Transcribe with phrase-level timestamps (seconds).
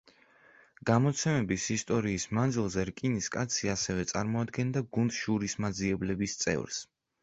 [0.89, 6.87] გამოცემების ისტორიის მანძილზე რკინის კაცი ასევე წარმოადგენდა გუნდ „შურისმაძიებლების“ წევრს.